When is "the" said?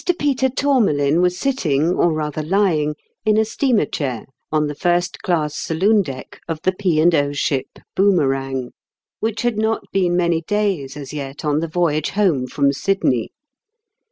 4.65-4.73, 6.63-6.71, 11.59-11.67